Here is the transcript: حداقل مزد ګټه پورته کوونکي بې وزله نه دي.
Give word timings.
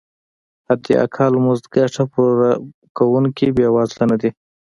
حداقل 0.67 1.33
مزد 1.45 1.65
ګټه 1.75 2.03
پورته 2.11 2.49
کوونکي 2.97 3.47
بې 3.55 3.67
وزله 3.75 4.03
نه 4.11 4.15
دي. 4.21 4.29